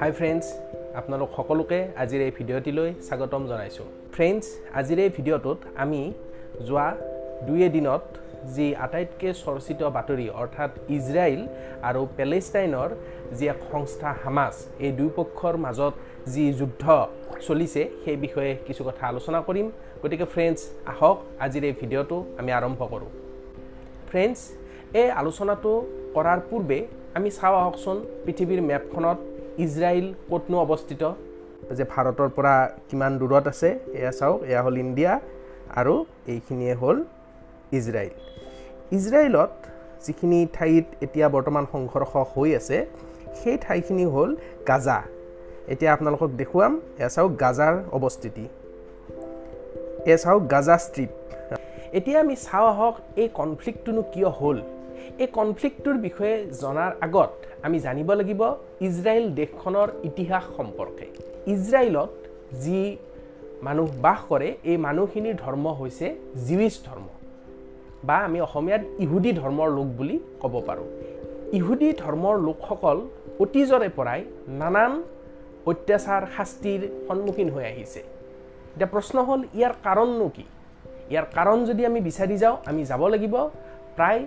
[0.00, 0.44] হাই friends
[0.94, 4.44] আপোনালোক সকলোকে আজিৰ এই ভিডিঅ'টিলৈ স্বাগতম জনাইছোঁ। ফ্ৰেণ্ডছ
[4.78, 6.12] আজিৰ এই ভিডিঅ'টোত আমি
[6.66, 6.88] যোৱা
[7.46, 8.02] দুই এদিনত
[8.54, 11.40] যি আটাইতকৈ চৰ্চিত বাতৰি অৰ্থাৎ ইজৰাইল
[11.88, 12.90] আৰু পেলেষ্টাইনৰ
[13.38, 15.94] যি এক সংস্থা হামাছ এই দুয়োপক্ষৰ মাজত
[16.32, 16.84] যি যুদ্ধ
[17.46, 19.66] চলিছে সেই বিষয়ে কিছু কথা আলোচনা কৰিম।
[20.02, 20.60] গতিকে ফ্ৰেণ্ডছ
[20.92, 23.10] আহক আজিৰ এই ভিডিঅ'টো আমি আৰম্ভ কৰোঁ।
[24.10, 24.40] ফ্ৰেণ্ডছ
[24.94, 25.70] এই আলোচনাটো
[26.14, 26.78] কৰাৰ পূৰ্বে
[27.16, 29.18] আমি চাওঁ আহকচোন পৃথিৱীৰ মেপখনত
[29.64, 31.02] ইজৰাইল ক'তনো অৱস্থিত
[31.78, 32.54] যে ভাৰতৰ পৰা
[32.88, 33.68] কিমান দূৰত আছে
[34.00, 35.12] এয়া চাওক এয়া হ'ল ইণ্ডিয়া
[35.80, 35.94] আৰু
[36.32, 36.96] এইখিনিয়ে হ'ল
[37.78, 38.14] ইজৰাইল।
[38.96, 39.52] ইজৰাইলত
[40.04, 42.78] যিখিনি ঠাইত এতিয়া বৰ্তমান সংঘৰ্ষ হৈ আছে
[43.40, 44.30] সেই ঠাইখিনি হ'ল
[44.68, 44.98] গাজা।
[45.72, 48.44] এতিয়া আপোনালোকক দেখুৱাম এয়া চাওক গাজাৰ অৱস্থিতি।
[50.08, 51.10] এয়া চাওক গাজা ষ্ট্ৰীপ
[51.98, 54.58] এতিয়া আমি চাওঁ আহক এই কনফ্লিক্টটোনো কিয় হ'ল।
[55.22, 57.30] এই কনফ্লিক্টটোৰ বিষয়ে জনাৰ আগত
[57.66, 58.40] আমি জানিব লাগিব
[58.88, 61.06] ইজৰাইল দেশখনৰ ইতিহাস সম্পৰ্কে।
[61.54, 62.12] ইজৰাইলত
[62.64, 62.80] যি
[63.66, 66.06] মানুহ বাস কৰে এই মানুহখিনিৰ ধৰ্ম হৈছে
[66.46, 67.06] জিউইছ ধৰ্ম।
[68.06, 70.88] বা আমি অসমীয়াত ইহুদী ধৰ্মৰ লোক বুলি ক'ব পাৰোঁ।
[71.58, 72.98] ইহুদী ধৰ্মৰ লোকসকল
[73.44, 74.20] অতীজৰে পৰাই
[74.60, 74.92] নানান
[75.70, 78.00] অত্যাচাৰ শাস্তিৰ সন্মুখীন হৈ আহিছে।
[78.74, 80.44] এতিয়া প্ৰশ্ন হ'ল ইয়াৰ কাৰণনো কি?
[81.10, 83.34] ইয়াৰ কাৰণ যদি আমি বিচাৰি যাওঁ আমি যাব লাগিব
[83.96, 84.20] প্ৰায়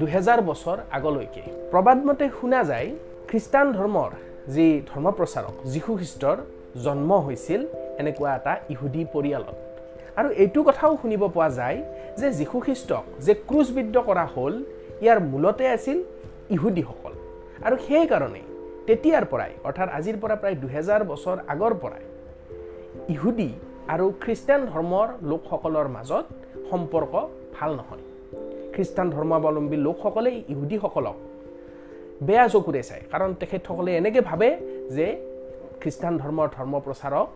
[0.00, 2.88] দুহেজাৰ বছৰ আগলৈকে। প্ৰবাদমতে শুনা যায়
[3.28, 4.10] খ্ৰীষ্টান ধৰ্মৰ
[4.54, 6.36] যি ধৰ্মপ্ৰচাৰক যীশুখ্ৰীষ্টৰ
[6.84, 7.60] জন্ম হৈছিল
[8.00, 9.56] এনেকুৱা এটা ইহুদী পৰিয়ালত।
[10.18, 11.78] আৰু এইটো কথাও শুনিব পোৱা যায়
[12.20, 14.54] যে যীশুখ্ৰীষ্টক যে ক্ৰুজবিদ্ধ কৰা হ'ল
[15.04, 15.98] ইয়াৰ মূলতে আছিল
[16.54, 17.12] ইহুদীসকল।
[17.66, 18.42] আৰু সেইকাৰণে
[18.86, 22.04] তেতিয়াৰ পৰাই অৰ্থাৎ আজিৰ পৰা প্ৰায় দুহেজাৰ বছৰ আগৰ পৰাই
[23.14, 23.50] ইহুদী
[23.94, 26.24] আৰু খ্ৰীষ্টান ধৰ্মৰ লোকসকলৰ মাজত
[26.70, 27.12] সম্পৰ্ক
[27.56, 28.04] ভাল নহয়।
[28.74, 31.16] খ্ৰীষ্টান ধৰ্মাৱলম্বী লোকসকলে ইহুদীসকলক
[32.26, 34.48] বেয়া চকুৰে চায়। কাৰণ তেখেতসকলে এনেকৈ ভাবে
[34.96, 35.06] যে
[35.82, 37.26] খ্ৰীষ্টান ধৰ্মৰ ধৰ্ম প্ৰচাৰক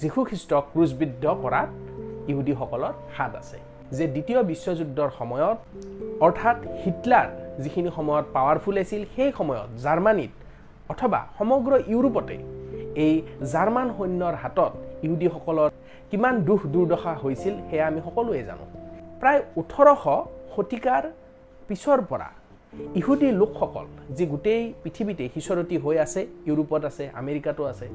[0.00, 1.68] যীশুখ্ৰীষ্টক ক্ৰুজবিদ্ধ কৰাত
[2.30, 3.58] ইহুদীসকলৰ হাত আছে।
[3.96, 5.58] যে দ্বিতীয় বিশ্বযুদ্ধৰ সময়ত
[6.26, 7.26] অৰ্থাৎ হিটলাৰ
[7.62, 10.32] যিখিনি সময়ত পাৱাৰফুল আছিল সেই সময়ত জাৰ্মানীত
[10.92, 12.36] অথবা সমগ্ৰ ইউৰোপতে
[13.04, 13.14] এই
[13.52, 14.72] জাৰ্মান সৈন্যৰ হাতত
[15.04, 15.70] ইহুদীসকলৰ
[16.10, 18.64] কিমান দুখ দুৰ্দশা হৈছিল সেয়া আমি সকলোৱে জানো।
[19.20, 20.04] প্ৰায় ওঠৰশ
[20.54, 21.02] শতিকাৰ
[21.68, 22.28] পিছৰ পৰা
[23.00, 23.86] ইহুদী লোকসকল
[24.16, 27.86] যি গোটেই পৃথিৱীতে সিঁচৰতি হৈ আছে ইউৰোপত আছে আমেৰিকাতো আছে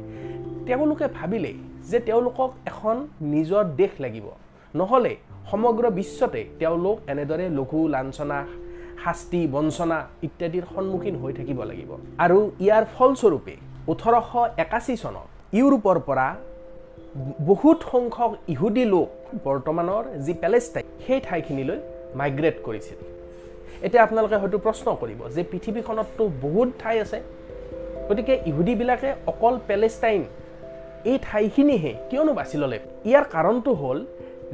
[0.67, 1.51] তেওঁলোকে ভাবিলে
[1.89, 2.95] যে তেওঁলোকক এখন
[3.33, 4.27] নিজৰ দেশ লাগিব।
[4.73, 5.13] নহ'লে
[5.51, 8.39] সমগ্ৰ বিশ্বতে তেওঁলোক এনেদৰে লঘু লাঞ্ছনা
[9.03, 9.97] শাস্তি বঞ্চনা
[10.27, 11.91] ইত্যাদিৰ সন্মুখীন হৈ থাকিব লাগিব।
[12.25, 13.55] আৰু ইয়াৰ ফলস্বৰূপে
[13.91, 14.29] ওঠৰশ
[14.63, 15.27] একাশী চনত
[15.59, 16.27] ইউৰোপৰ পৰা
[17.49, 19.09] বহুত সংখ্যক ইহুদী লোক
[19.45, 21.77] বৰ্তমানৰ যি পেলেষ্টাইন সেই ঠাইখিনিলৈ
[22.19, 22.99] মাইগ্ৰেট কৰিছিল।
[23.85, 27.19] এতিয়া আপোনালোকে হয়তো প্ৰশ্ন কৰিব যে পৃথিৱীখনততো বহুত ঠাই আছে
[28.09, 30.23] গতিকে ইহুদীবিলাকে অকল পেলেষ্টাইন
[31.05, 32.79] এই ঠাইখিনিহে কিয়নো বাছি ল'লে।
[33.09, 33.99] ইয়াৰ কাৰণটো হ'ল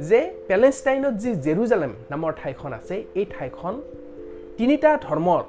[0.08, 3.74] যে পেলেষ্টাইনত যি জেৰুজালেম নামৰ ঠাইখন আছে এই ঠাইখন
[4.58, 5.42] তিনিটা ধৰ্মৰ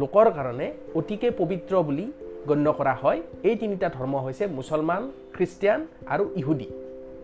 [0.00, 0.66] লোকৰ কাৰণে
[0.98, 2.06] অতিকে পবিত্ৰ বুলি
[2.48, 5.02] গণ্য কৰা হয়। এই তিনিটা ধৰ্ম হৈছে মুছলমান
[5.34, 5.80] খ্ৰীষ্টিয়ান
[6.14, 6.68] আৰু ইহুদী।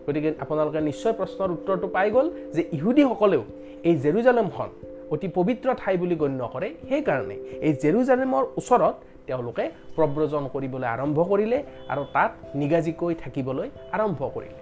[0.06, 2.26] গতিকে আপোনালোকে নিশ্চয় প্ৰশ্নৰ উত্তৰটো পাই গ'ল
[2.56, 3.42] যে ইহুদীসকলেও
[3.88, 4.68] এই জেৰুজালেমখন
[5.14, 8.94] অতি পবিত্ৰ ঠাই বুলি গণ্য কৰে। সেইকাৰণে এই জেৰুজালেমৰ ওচৰত
[9.28, 9.64] তেওঁলোকে
[9.96, 11.58] প্ৰব্ৰজন কৰিবলৈ আৰম্ভ কৰিলে
[11.92, 14.60] আৰু তাত নিগাজিকৈ থাকিবলৈ আৰম্ভ কৰিলে।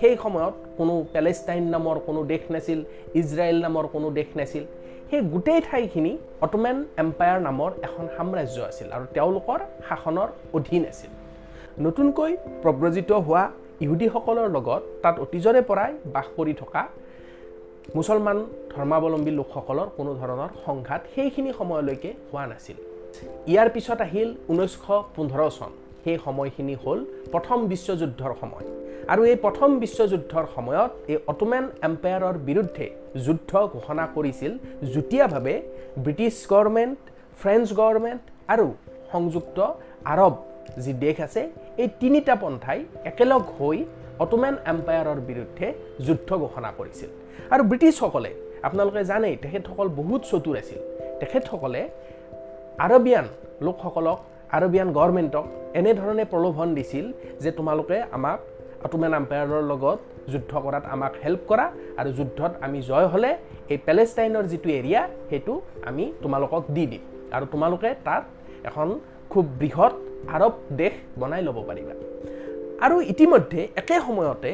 [0.00, 2.80] সেই সময়ত কোনো পেলেষ্টাইন নামৰ কোনো দেশ নাছিল
[3.20, 4.64] ইজৰাইল নামৰ কোনো দেশ নাছিল।
[5.10, 6.12] সেই গোটেই ঠাইখিনি
[6.44, 9.58] অট'মেন এম্পায়াৰ নামৰ এখন সাম্ৰাজ্য আছিল আৰু তেওঁলোকৰ
[9.88, 11.10] শাসনৰ অধীন আছিল।
[11.84, 12.32] নতুনকৈ
[12.62, 13.44] প্ৰব্ৰজিত হোৱা
[13.84, 16.82] ইহুদীসকলৰ লগত তাত অতীজৰে পৰাই বাস কৰি থকা
[17.92, 18.38] মুছলমান
[18.72, 22.76] ধৰ্মাৱলম্বী লোকসকলৰ কোনো ধৰণৰ সংঘাত সেইখিনি সময়লৈকে হোৱা নাছিল।
[23.52, 24.84] ইয়াৰ পিছত আহিল ঊনৈছশ
[25.16, 25.72] পোন্ধৰ চন।
[26.04, 26.98] সেই সময়খিনি হ'ল
[27.32, 28.66] প্ৰথম বিশ্বযুদ্ধৰ সময়।
[29.12, 32.86] আৰু এই প্ৰথম বিশ্বযুদ্ধৰ সময়ত এই অটোমেন এম্পায়াৰৰ বিৰুদ্ধে
[33.26, 34.52] যুদ্ধ ঘোষণা কৰিছিল
[34.92, 35.54] যুটীয়াভাৱে
[36.04, 36.98] ব্ৰিটিছ গভৰ্ণমেণ্ট
[37.40, 38.22] ফ্ৰেঞ্চ গভৰ্ণমেণ্ট
[38.54, 38.66] আৰু
[39.12, 39.58] সংযুক্ত
[40.12, 40.34] আৰৱ
[40.84, 41.42] যি দেশ আছে
[41.82, 42.80] এই তিনিটা পন্থাই
[43.10, 43.76] একেলগ হৈ
[44.24, 45.66] অটোমেন এম্পায়াৰৰ বিৰুদ্ধে
[46.06, 47.10] যুদ্ধ ঘোষণা কৰিছিল।
[47.52, 48.30] আৰু ব্ৰিটিছসকলে
[48.66, 50.80] আপোনালোকে জানেই তেখেতসকল বহুত চতুৰ আছিল।
[51.20, 51.82] তেখেতসকলে
[52.86, 53.26] আৰবিয়ান
[53.66, 54.18] লোকসকলক
[54.56, 55.44] আৰবিয়ান গভৰ্ণমেণ্টক
[55.80, 57.06] এনেধৰণে প্ৰলোভন দিছিল
[57.42, 58.38] যে তোমালোকে আমাক
[58.86, 59.98] অটোমেন এম্পায়াৰৰ লগত
[60.32, 61.66] যুদ্ধ কৰাত আমাক হেল্প কৰা
[62.00, 63.30] আৰু যুদ্ধত আমি জয় হ'লে
[63.72, 65.54] এই পেলেষ্টাইনৰ যিটো এৰিয়া সেইটো
[65.88, 67.02] আমি তোমালোকক দি দিম।
[67.36, 68.24] আৰু তোমালোকে তাত
[68.68, 68.88] এখন
[69.30, 69.94] খুব বৃহৎ
[70.34, 71.94] আৰৱ দেশ বনাই ল'ব পাৰিবা।
[72.84, 74.50] আৰু ইতিমধ্যে একে সময়তে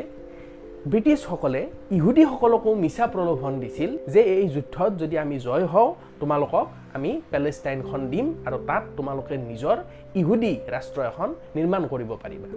[0.89, 1.61] ব্ৰিটিছসকলে
[1.97, 5.91] ইহুদীসকলকো মিছা প্ৰলোভন দিছিল যে এই যুদ্ধত যদি আমি জয় হওঁ
[6.21, 6.67] তোমালোকক
[6.97, 9.77] আমি পেলেষ্টাইনখন দিম আৰু তাত তোমালোকে নিজৰ
[10.21, 12.49] ইহুদী ৰাষ্ট্ৰ এখন নিৰ্মাণ কৰিব পাৰিবা।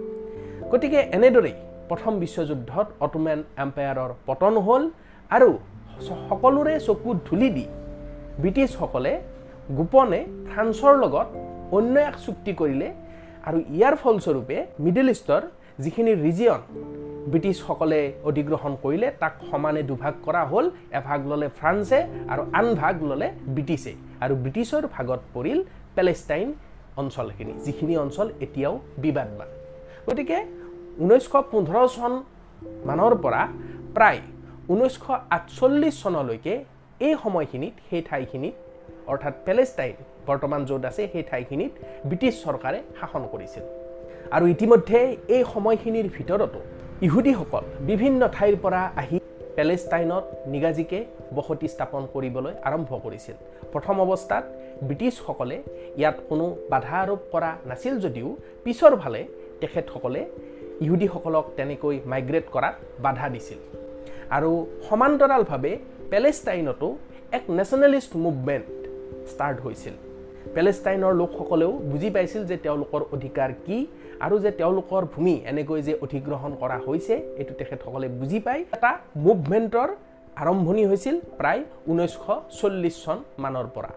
[0.72, 1.54] গতিকে এনেদৰেই
[1.88, 4.82] প্ৰথম বিশ্বযুদ্ধত অটোমেন এম্পায়াৰৰ পতন হ'ল
[5.30, 5.50] আৰু
[6.08, 7.66] সকলোৰে চকুত ধূলি দি
[8.42, 9.12] ব্ৰিটিছসকলে
[9.78, 11.28] গোপনে ফ্ৰান্সৰ লগত
[11.76, 12.88] অন্য এক চুক্তি কৰিলে
[13.48, 15.42] আৰু ইয়াৰ ফলস্বৰূপে মিডল ইষ্টৰ
[15.84, 16.60] যিখিনি ৰিজিয়ন
[17.32, 20.66] ব্ৰিটিছসকলে অধিগ্ৰহণ কৰিলে তাক সমানে দুভাগ কৰা হ'ল
[20.98, 22.00] এভাগ ল'লে ফ্ৰান্সে
[22.32, 23.92] আৰু আন ভাগ ল'লে ব্ৰিটিছে।
[24.24, 25.58] আৰু ব্ৰিটিছৰ ভাগত পৰিল
[25.96, 26.48] পেলেষ্টাইন
[27.00, 29.48] অঞ্চলখিনি যিখিনি অঞ্চল এতিয়াও বিবাদবান
[30.06, 30.38] গতিকে
[31.04, 32.12] ঊনৈছশ পোন্ধৰ চন
[32.88, 33.42] মানৰ পৰা
[33.96, 34.20] প্ৰায়
[34.72, 35.04] ঊনৈছশ
[35.36, 36.54] আঠচল্লিছ চনলৈকে
[37.06, 38.54] এই সময়খিনিত সেই ঠাইখিনিত
[39.12, 39.96] অৰ্থাৎ পেলেষ্টাইন
[40.28, 41.72] বৰ্তমান য'ত আছে সেই ঠাইখিনিত
[42.08, 43.64] ব্ৰিটিছ চৰকাৰে শাসন কৰিছিল।
[44.36, 44.98] আৰু ইতিমধ্যে
[45.34, 46.60] এই সময়খিনিৰ ভিতৰতো
[47.02, 49.18] ইহুদীসকল বিভিন্ন ঠাইৰ পৰা আহি
[49.56, 50.98] পেলেষ্টাইনত নিগাজিকে
[51.36, 53.36] বসতি স্থাপন কৰিবলৈ আৰম্ভ কৰিছিল।
[53.72, 54.44] প্ৰথম অৱস্থাত
[54.88, 55.56] ব্ৰিটিছসকলে
[56.00, 58.28] ইয়াত কোনো বাধা আৰোপ কৰা নাছিল যদিও
[58.64, 59.20] পিছৰ ফালে
[59.60, 60.20] তেখেতসকলে
[60.84, 63.58] ইহুদীসকলক তেনেকৈ মাইগ্ৰেট কৰাত বাধা দিছিল।
[64.36, 64.50] আৰু
[64.88, 65.72] সমান্তৰালভাৱে
[66.10, 66.88] পেলেষ্টাইনতো
[67.36, 68.68] এক নেশ্যনেলিষ্ট মুভমেণ্ট
[69.32, 69.94] ষ্টাৰ্ট হৈছিল।
[70.54, 73.78] পেলেষ্টাইনৰ লোকসকলেও বুজি পাইছিল যে তেওঁলোকৰ অধিকাৰ কি
[74.24, 78.90] আৰু যে তেওঁলোকৰ ভূমি এনেকৈ যে অধিগ্ৰহণ কৰা হৈছে এইটো তেখেতসকলে বুজি পাই। এটা
[79.26, 79.88] মুভমেণ্টৰ
[80.42, 82.26] আৰম্ভণি হৈছিল প্ৰায় ঊনৈছশ
[82.58, 83.90] চল্লিছ চন মানৰ পৰা।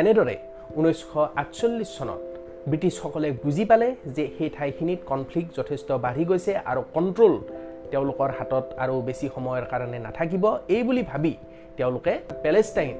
[0.00, 0.36] এনেদৰে
[0.78, 2.20] ঊনৈছশ আঠচল্লিছ চনত
[2.70, 7.34] ব্ৰিটিছসকলে বুজি পালে যে সেই ঠাইখিনিত কনফ্লিক্ট যথেষ্ট বাঢ়ি গৈছে আৰু কণ্ট্ৰল
[7.92, 10.44] তেওঁলোকৰ হাতত আৰু বেছি সময়ৰ কাৰণে নাথাকিব।
[10.76, 11.32] এই বুলি ভাবি
[11.78, 12.12] তেওঁলোকে
[12.44, 12.94] পেলেষ্টাইন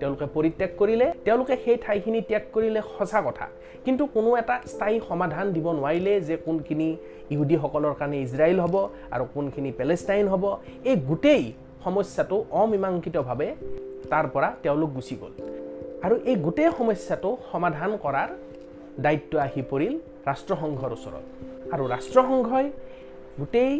[0.00, 3.46] তেওঁলোকে পৰিত্যাগ কৰিলে তেওঁলোকে সেই ঠাইখিনি ত্যাগ কৰিলে সঁচা কথা।
[3.84, 6.88] কিন্তু কোনো এটা স্থায়ী সমাধান দিব নোৱাৰিলে যে কোনখিনি
[7.32, 8.74] ইহুদীসকলৰ কাৰণে ইজৰাইল হ'ব
[9.14, 10.44] আৰু কোনখিনি পেলেষ্টাইন হ'ব
[10.90, 11.42] এই গোটেই
[11.84, 13.48] সমস্যাটো অমীমাংসিতভাৱে
[14.10, 15.32] তাৰ পৰা তেওঁলোক গুচি গ'ল।
[16.06, 18.28] আৰু এই গোটেই সমস্যাটো সমাধান কৰাৰ
[19.04, 19.94] দায়িত্ব আহি পৰিল
[20.28, 21.24] ৰাষ্ট্ৰসংঘৰ ওচৰত।
[21.74, 22.66] আৰু ৰাষ্ট্ৰসংঘই
[23.40, 23.72] গোটেই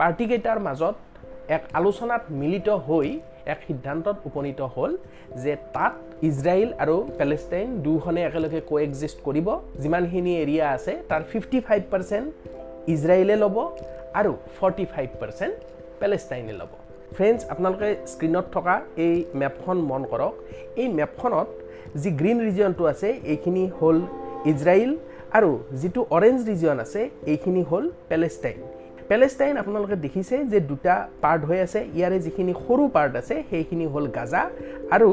[0.00, 0.96] পাৰ্টিকেইটাৰ মাজত
[1.56, 3.08] এক আলোচনাত মিলিত হৈ
[3.52, 4.92] এক সিদ্ধান্তত উপনীত হ'ল
[5.42, 5.94] যে তাত
[6.28, 9.48] ইজৰাইল আৰু পেলেষ্টাইন দুয়োখনে একেলগে কো এক্সিষ্ট কৰিব।
[9.82, 12.28] যিমানখিনি এৰিয়া আছে তাৰ ফিফটি ফাইভ পাৰ্চেণ্ট
[12.94, 13.56] ইজৰাইলে ল'ব
[14.20, 15.56] আৰু ফৰ্টি ফাইভ পাৰ্চেণ্ট
[16.00, 16.72] পেলেষ্টাইনে ল'ব।
[17.16, 18.74] ফ্ৰেণ্ডছ আপোনালোকে স্ক্ৰীণত থকা
[19.06, 20.34] এই মেপখন মন কৰক।
[20.80, 21.48] এই মেপখনত
[22.02, 23.98] যি গ্ৰীণ ৰিজিয়নটো আছে এইখিনি হ'ল
[24.52, 24.90] ইজৰাইল
[25.36, 25.50] আৰু
[25.80, 27.00] যিটো অৰেঞ্জ ৰিজিয়ন আছে
[27.32, 28.58] এইখিনি হ'ল পেলেষ্টাইন।
[29.10, 34.06] পেলেষ্টাইন আপোনালোকে দেখিছে যে দুটা পাৰ্ট হৈ আছে। ইয়াৰে যিখিনি সৰু পাৰ্ট আছে সেইখিনি হ'ল
[34.16, 34.42] গাজা
[34.94, 35.08] আৰু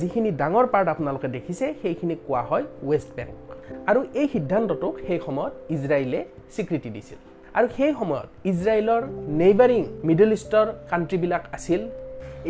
[0.00, 3.34] যিখিনি ডাঙৰ পাৰ্ট আপোনালোকে দেখিছে সেইখিনি কোৱা হয় ৱেষ্ট বেংক।
[3.90, 6.20] আৰু এই সিদ্ধান্তটোক সেই সময়ত ইজৰাইলে
[6.54, 7.18] স্বীকৃতি দিছিল।
[7.58, 9.02] আৰু সেই সময়ত ইজৰাইলৰ
[9.40, 11.80] নেইবাৰিং মিডল ইষ্টৰ কাণ্ট্ৰিবিলাক আছিল।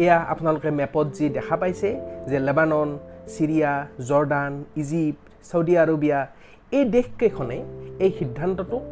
[0.02, 1.88] এয়া আপোনালোকে মেপত যি দেখা পাইছে
[2.30, 2.88] যে Lebanon
[3.34, 3.72] Syria
[4.08, 4.52] Jordan
[4.82, 6.18] Egypt Saudi Arabia
[6.76, 7.58] এই দেশকেইখনে
[8.04, 8.82] এই সিদ্ধান্তটোক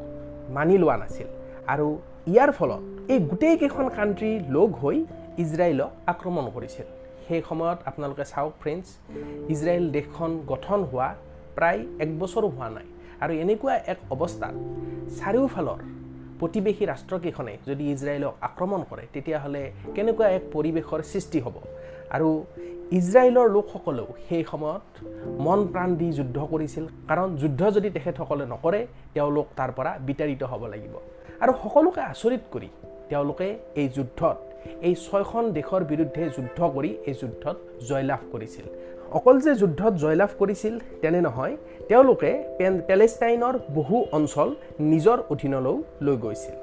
[0.57, 1.29] মানি লোৱা নাছিল।
[1.73, 1.89] আৰু
[2.33, 2.83] ইয়াৰ ফলত
[3.13, 4.97] এই গোটেইকেইখন কাণ্ট্ৰি লগ হৈ
[5.43, 6.87] ইজৰাইলক আক্ৰমণ কৰিছিল।
[7.27, 8.87] সেই সময়ত আপোনালোকে চাওক ফ্ৰেণ্ডছ
[9.53, 11.09] ইজৰাইল দেশখন গঠন হোৱা
[11.57, 12.87] প্ৰায় এক বছৰো হোৱা নাই।
[13.23, 14.55] আৰু এনেকুৱা এক অৱস্থাত
[15.19, 15.81] চাৰিওফালৰ
[16.41, 19.63] প্ৰতিবেশী ৰাষ্ট্ৰকেইখনে যদি ইজৰাইলক আক্ৰমণ কৰে তেতিয়াহ'লে
[19.95, 21.57] কেনেকুৱা এক পৰিৱেশৰ সৃষ্টি হ'ব?
[22.15, 22.29] আৰু
[22.99, 24.85] ইজৰাইলৰ লোকসকলেও সেই সময়ত
[25.47, 28.81] মন প্ৰাণ দি যুদ্ধ কৰিছিল। কাৰণ যুদ্ধ যদি তেখেতসকলে নকৰে
[29.15, 30.95] তেওঁলোক তাৰ পৰা বিতাড়িত হ'ব লাগিব।
[31.45, 32.69] আৰু সকলোকে আচৰিত কৰি
[33.11, 33.49] তেওঁলোকে
[33.81, 34.37] এই যুদ্ধত
[34.87, 37.57] এই ছয়খন দেশৰ বিৰুদ্ধে যুদ্ধ কৰি এই যুদ্ধত
[37.89, 38.67] জয়লাভ কৰিছিল।
[39.19, 41.55] অকল যে যুদ্ধত জয়লাভ কৰিছিল তেনে নহয়
[41.89, 44.49] তেওঁলোকে পেন পেলেষ্টাইনৰ বহু অঞ্চল
[44.93, 46.55] নিজৰ অধীনলৈও লৈ গৈছিল।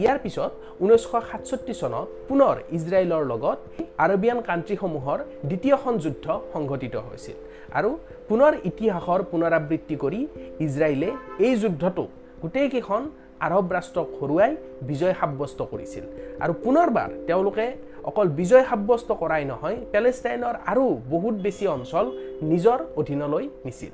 [0.00, 0.50] ইয়াৰ পিছত
[0.82, 3.58] ঊনৈছশ সাতষষ্ঠি চনত পুনৰ ইজৰাইলৰ লগত
[4.04, 5.18] আৰবিয়ান কাণ্ট্ৰিসমূহৰ
[5.48, 7.36] দ্বিতীয়খন যুদ্ধ সংঘটিত হৈছিল
[7.78, 7.90] আৰু
[8.28, 10.20] পুনৰ ইতিহাসৰ পুনৰাবৃত্তি কৰি
[10.66, 11.08] ইজৰাইলে
[11.46, 12.04] এই যুদ্ধটো
[12.42, 13.02] গোটেইকেইখন
[13.46, 14.52] আৰৱ ৰাষ্ট্ৰক হৰুৱাই
[14.88, 16.04] বিজয় সাব্যস্ত কৰিছিল।
[16.44, 17.66] আৰু পুনৰবাৰ তেওঁলোকে
[18.10, 22.06] অকল বিজয় সাব্যস্ত কৰাই নহয় পেলেষ্টাইনৰ আৰু বহুত বেছি অঞ্চল
[22.50, 23.92] নিজৰ অধীনলৈ নিছিল।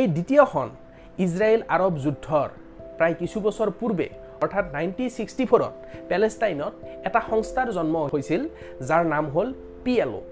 [0.00, 0.68] এই দ্বিতীয়খন
[1.24, 2.48] ইজৰাইল আৰৱ যুদ্ধৰ
[2.98, 4.08] প্ৰায় কিছু বছৰ পূৰ্বে
[4.42, 5.72] অৰ্থাৎ নাইনটিন ছিক্সটি ফ'ৰত
[6.10, 6.74] পেলেষ্টাইনত
[7.06, 8.42] এটা সংস্থাৰ জন্ম হৈছিল
[8.88, 9.48] যাৰ নাম হ'ল
[9.84, 10.24] পি এল অ'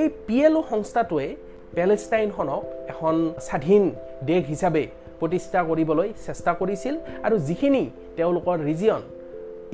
[0.00, 1.28] এই পি এল অ' সংস্থাটোৱে
[1.76, 3.14] পেলেষ্টাইনখনক এখন
[3.46, 3.82] স্বাধীন
[4.28, 4.84] দেশ হিচাপে
[5.20, 6.94] প্ৰতিষ্ঠা কৰিবলৈ চেষ্টা কৰিছিল
[7.26, 7.84] আৰু যিখিনি
[8.18, 9.02] তেওঁলোকৰ ৰিজিয়ন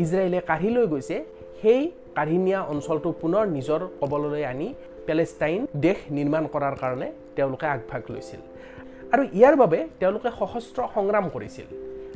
[0.03, 1.17] ইজৰাইলে কাঢ়ি লৈ গৈছে
[1.61, 1.81] সেই
[2.17, 4.69] কাঢ়ি নিয়া অঞ্চলটো পুনৰ নিজৰ কবললৈ আনি
[5.07, 8.41] পেলেষ্টাইন দেশ নিৰ্মাণ কৰাৰ কাৰণে তেওঁলোকে আগভাগ লৈছিল।
[9.15, 11.67] আৰু ইয়াৰ বাবে তেওঁলোকে সশস্ত্ৰ সংগ্ৰাম কৰিছিল।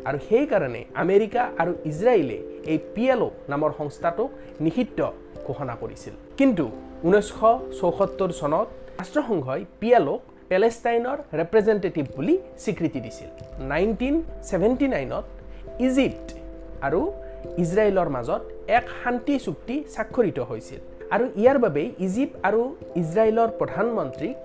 [0.08, 2.38] আৰু সেইকাৰণে আমেৰিকা আৰু ইজৰাইলে
[2.73, 4.30] এই পি এল অ' নামৰ সংস্থাটোক
[4.66, 4.99] নিষিদ্ধ
[5.47, 6.64] ঘোষণা কৰিছিল। কিন্তু
[7.06, 7.40] ঊনৈছশ
[7.80, 8.68] চৌসত্তৰ চনত
[9.00, 10.20] ৰাষ্ট্ৰসংঘই পি এলক
[10.50, 13.31] পেলেষ্টাইনৰ ৰেপ্ৰেজেণ্টেটিভ বুলি স্বীকৃতি দিছিল।
[13.73, 14.14] নাইনটিন
[14.49, 15.25] ছেভেণ্টি নাইনত
[15.87, 16.28] ইজিপ্ত
[16.87, 17.00] আৰু
[17.62, 18.43] ইজৰাইলৰ মাজত
[18.78, 20.81] এক শান্তি চুক্তি স্বাক্ষৰিত হৈছিল।
[21.14, 22.61] আৰু ইয়াৰ বাবেই ইজিপ্ত আৰু
[23.00, 24.37] ইজৰাইলৰ প্ৰধানমন্ত্ৰীক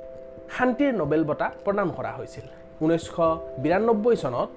[0.56, 2.46] শান্তিৰ নবেল বঁটা প্ৰদান কৰা হৈছিল।
[2.84, 3.18] ঊনৈছশ
[3.64, 4.50] বিৰান্নব্বৈ চনত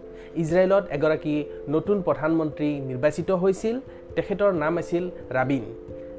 [0.42, 1.34] ইজৰাইলত এগৰাকী
[1.74, 3.76] নতুন প্ৰধানমন্ত্ৰী নিৰ্বাচিত হৈছিল।
[4.16, 5.04] তেখেতৰ নাম আছিল
[5.36, 5.64] ৰাবিন।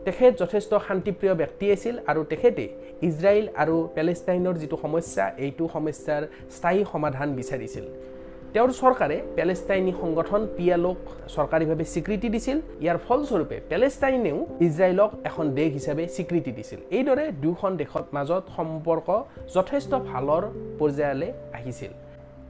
[0.08, 2.66] তেখেত যথেষ্ট শান্তিপ্ৰিয় ব্যক্তি আছিল আৰু তেখেতে
[3.08, 6.22] ইজৰাইল আৰু পেলেষ্টাইনৰ যিটো সমস্যা এইটো সমস্যাৰ
[6.56, 7.86] স্থায়ী সমাধান বিচাৰিছিল।
[8.54, 11.00] তেওঁৰ চৰকাৰে পেলেষ্টাইনী সংগঠন পি এলক
[11.36, 14.38] চৰকাৰীভাৱে স্বীকৃতি দিছিল। ইয়াৰ ফলস্বৰূপে পেলেষ্টাইনেও
[14.68, 19.08] ইজৰাইলক এখন দেশ হিচাপে স্বীকৃতি দিছিল। এইদৰে দুয়োখন দেশৰ মাজত সম্পৰ্ক
[19.56, 20.44] যথেষ্ট ভালৰ
[20.80, 21.92] পৰ্যায়লৈ আহিছিল।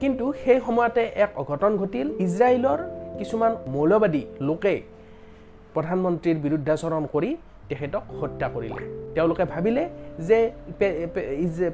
[0.00, 2.78] কিন্তু সেই সময়তে এক অঘটন ঘটিল। ইজৰাইলৰ
[3.18, 4.74] কিছুমান মৌলবাদী লোকে
[5.74, 7.30] প্ৰধানমন্ত্ৰীৰ বিৰুদ্ধাচৰণ কৰি
[7.68, 8.82] তেখেতক হত্যা কৰিলে।
[9.16, 9.84] তেওঁলোকে ভাবিলে
[10.28, 10.38] যে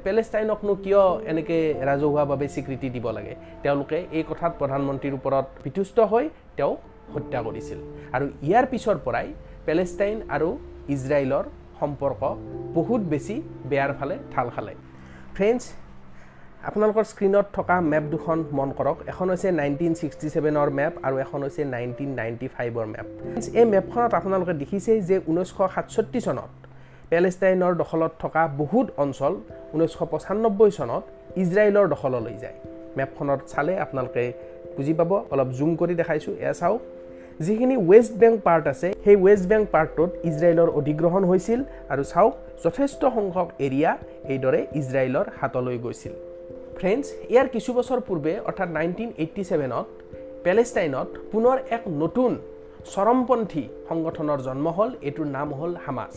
[0.05, 3.33] পেলেষ্টাইনকনো কিয় এনেকৈ ৰাজহুৱাভাৱে স্বীকৃতি দিব লাগে।
[3.63, 6.25] তেওঁলোকে এই কথাত প্ৰধানমন্ত্ৰীৰ ওপৰত বিতুষ্ট হৈ
[6.57, 6.79] তেওঁক
[7.13, 7.79] হত্যা কৰিছিল।
[8.15, 9.27] আৰু ইয়াৰ পিছৰ পৰাই
[9.67, 10.49] পেলেষ্টাইন আৰু
[10.95, 11.45] ইজৰাইলৰ
[11.79, 12.21] সম্পৰ্ক
[12.77, 13.35] বহুত বেছি
[13.69, 14.73] বেয়াৰ ফালে ঢাল খালে।
[15.35, 15.63] ফ্ৰেণ্ডছ
[16.69, 21.39] আপোনালোকৰ স্ক্ৰীণত থকা মেপ দুখন মন কৰক। এখন হৈছে নাইনটিন ছিক্সটি ছেভেনৰ মেপ আৰু এখন
[21.45, 23.07] হৈছে নাইনটিন নাইণ্টি ফাইভৰ মেপ
[23.59, 26.51] এই মেপখনত আপোনালোকে দেখিছেই যে ঊনৈছশ সাতষষ্ঠি চনত
[27.11, 29.33] পেলেষ্টাইনৰ দখলত থকা বহুত অঞ্চল
[29.75, 31.03] ঊনৈছশ পঁচান্নব্বৈ চনত
[31.43, 32.57] ইজৰাইলৰ দখললৈ যায়।
[32.97, 34.23] মেপখনত চালে আপোনালোকে
[34.75, 36.81] বুজি পাব অলপ জুম কৰি দেখাইছোঁ এয়া চাওক।
[37.45, 41.59] যিখিনি ৱেষ্ট বেংক পাৰ্ট আছে সেই ৱেষ্ট বেংক পাৰ্টটোত ইজৰাইলৰ অধিগ্ৰহণ হৈছিল
[41.93, 43.91] আৰু চাওক যথেষ্ট সংখ্যক এৰিয়া
[44.33, 46.15] এইদৰে ইজৰাইলৰ হাতলৈ গৈছিল।
[46.85, 49.85] ফ্ৰেণ্ডছ ইয়াৰ কিছু বছৰ পূৰ্বে অৰ্থাৎ নাইনটিন এইট্টি ছেভেনত
[50.45, 52.31] পেলেষ্টাইনত পুনৰ এক নতুন
[52.93, 56.13] চৰমপন্থী সংগঠনৰ জন্ম হ'ল এইটোৰ নাম হ'ল হামাছ।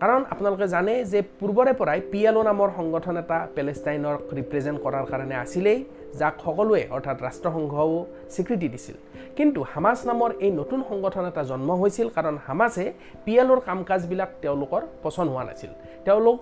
[0.00, 5.04] কাৰণ আপোনালোকে জানে যে পূৰ্বৰে পৰাই পি এল অ' নামৰ সংগঠন এটা পেলেষ্টাইনক ৰিপ্ৰেজেণ্ট কৰাৰ
[5.12, 5.78] কাৰণে আছিলেই
[6.20, 7.94] যাক সকলোৱে অৰ্থাৎ ৰাষ্ট্ৰসংঘও
[8.34, 8.96] স্বীকৃতি দিছিল।
[9.36, 12.84] কিন্তু হামাছ নামৰ এই নতুন সংগঠন এটা জন্ম হৈছিল কাৰণ হামাছে
[13.24, 15.70] পি এল অ'ৰ কাম কাজবিলাক তেওঁলোকৰ পচন্দ হোৱা নাছিল।
[16.06, 16.38] তেওঁলোক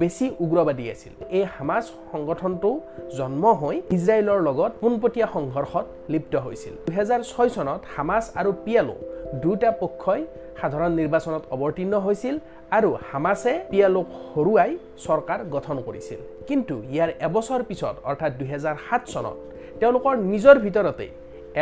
[0.00, 2.70] বেছি উগ্ৰবাদী আছিল। এই হামাজ সংগঠনটো
[3.18, 8.96] জন্ম হৈ ইজৰাইলৰ লগত পোনপটীয়া সংঘৰ্ষত লিপ্ত হৈছিল। দুহেজাৰ ছয় চনত হামাজ আৰু পিয়ালো
[9.42, 10.22] দুয়োটা পক্ষই
[10.60, 12.34] সাধাৰণ নিৰ্বাচনত অৱতীৰ্ণ হৈছিল
[12.78, 14.70] আৰু হামাছে পিয়ালোক হৰুৱাই
[15.04, 19.36] চৰকাৰ গঠন কৰিছিল। কিন্তু ইয়াৰ এবছৰ পিছত অৰ্থাৎ দুহেজাৰ সাত চনত
[19.80, 21.10] তেওঁলোকৰ নিজৰ ভিতৰতেই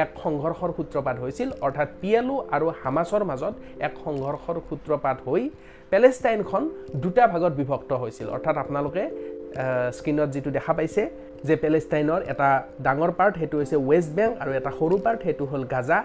[0.02, 3.54] এক সংঘৰ্ষৰ সূত্ৰপাত হৈছিল। অৰ্থাৎ পিয়ালো আৰু হামাছৰ মাজত
[3.86, 5.42] এক সংঘৰ্ষৰ সূত্ৰপাত হৈ
[5.92, 6.62] পেলেষ্টাইনখন
[7.02, 9.02] দুটা ভাগত বিভক্ত হৈছিল। অৰ্থাৎ আপোনালোকে
[9.96, 11.02] স্ক্ৰীণত যিটো দেখা পাইছে
[11.48, 12.48] যে পেলেষ্টাইনৰ এটা
[12.86, 15.98] ডাঙৰ পাৰ্ট সেইটো হৈছে ৱেষ্ট বেংক আৰু এটা সৰু পাৰ্ট সেইটো হ'ল গাজা।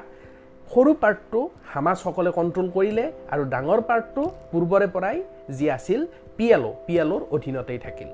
[0.71, 1.41] সৰু পাৰ্টটো
[1.71, 5.17] হামাছসকলে কণ্ট্ৰল কৰিলে আৰু ডাঙৰ পাৰ্টটো পূৰ্বৰে পৰাই
[5.57, 6.01] যি আছিল
[6.37, 8.09] P L O' P L অ'ৰ অধীনতেই থাকিল।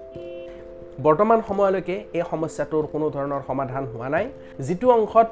[1.03, 4.25] বৰ্তমান সময়লৈকে এই সমস্যাটোৰ কোনো ধৰণৰ সমাধান হোৱা নাই।
[4.67, 5.29] যিটো অংশত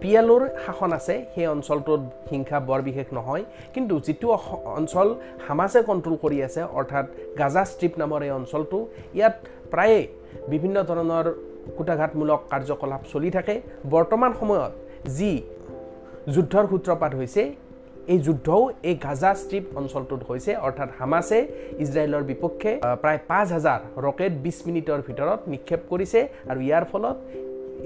[0.00, 4.28] পি এল অ'ৰ শাসন আছে সেই অঞ্চলটোত হিংসা বৰ বিশেষ নহয়। কিন্তু যিটো
[4.78, 5.08] অঞ্চল
[5.46, 7.06] হামাছে কণ্ট্ৰল কৰি আছে অৰ্থাৎ
[7.38, 8.78] গাজা ষ্ট্ৰিপ নামৰ এই অঞ্চলটো
[9.18, 9.36] ইয়াত
[9.72, 10.00] প্ৰায়ে
[10.52, 11.26] বিভিন্ন ধৰণৰ
[11.76, 13.54] কুটাঘাতমূলক কাৰ্যকলাপ চলি থাকে।
[13.94, 14.72] বৰ্তমান সময়ত
[15.18, 15.32] যি
[16.34, 17.42] যুদ্ধৰ সূত্ৰপাত হৈছে
[18.12, 21.38] এই যুদ্ধও এই গাজা ষ্ট্ৰিপ অঞ্চলটোত হৈছে অৰ্থাৎ হামাছে
[21.84, 22.70] ইজৰাইলৰ বিপক্ষে
[23.02, 27.16] প্ৰায় পাঁচ হাজাৰ ৰকেট বিছ মিনিটৰ ভিতৰত নিক্ষেপ কৰিছে আৰু ইয়াৰ ফলত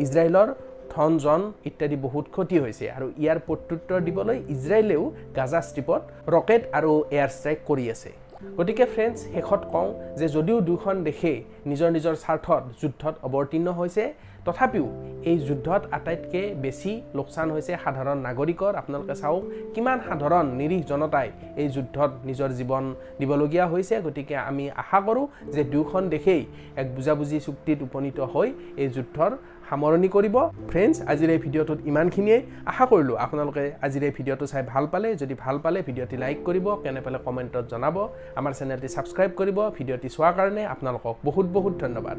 [0.04, 0.48] ইজৰাইলৰ
[0.94, 5.02] ধন জন ইত্যাদি বহুত ক্ষতি হৈছে আৰু ইয়াৰ প্ৰত্যুত্তৰ দিবলৈ ইজৰাইলেও
[5.36, 6.02] গাজা ষ্ট্ৰিপত
[6.36, 8.10] ৰকেট আৰু এয়াৰ ষ্ট্ৰাইক কৰি আছে।
[8.58, 11.38] গতিকে ফ্ৰেণ্ডছ শেষত কওঁ যে যদিও দুখন দেশেই
[11.70, 14.04] নিজৰ নিজৰ স্বাৰ্থত যুদ্ধত অৱতীৰ্ণ হৈছে
[14.46, 14.86] তথাপিও
[15.30, 19.42] এই যুদ্ধত আটাইতকৈ বেছি লোকচান হৈছে সাধাৰণ নাগৰিকৰ। আপোনালোকে চাওক
[19.74, 21.28] কিমান সাধাৰণ নিৰীহ জনতাই
[21.60, 22.84] এই যুদ্ধত নিজৰ জীৱন
[23.20, 26.42] দিবলগীয়া হৈছে। গতিকে আমি আশা কৰোঁ যে দুয়োখন দেশেই
[26.80, 28.48] এক বুজাবুজি চুক্তিত উপনীত হৈ
[28.82, 29.32] এই যুদ্ধৰ
[29.68, 30.36] সামৰণি কৰিব।
[30.70, 32.38] ফ্ৰেণ্ডছ আজিৰ এই ভিডিঅ'টোত ইমানখিনিয়ে।
[32.70, 36.66] আশা কৰিলোঁ আপোনালোকে আজিৰ এই ভিডিঅ'টো চাই ভাল পালে। যদি ভাল পালে ভিডিঅ'টি লাইক কৰিব
[36.82, 37.96] কেনে পালে কমেণ্টত জনাব।
[38.38, 42.18] আমাৰ চেনেলটি ছাবস্ক্ৰাইব কৰিব ভিডিঅ'টি চোৱাৰ কাৰণে আপোনালোকক বহুত বহুত ধন্যবাদ।